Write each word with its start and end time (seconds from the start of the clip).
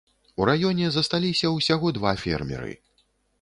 У 0.41 0.45
раёне 0.49 0.87
засталіся 0.95 1.51
ўсяго 1.57 1.93
два 1.99 2.15
фермеры. 2.23 2.73